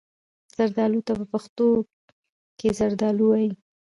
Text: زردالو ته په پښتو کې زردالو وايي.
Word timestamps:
زردالو 0.57 0.99
ته 1.07 1.11
په 1.19 1.25
پښتو 1.31 1.67
کې 2.59 2.69
زردالو 2.79 3.23
وايي. 3.27 3.51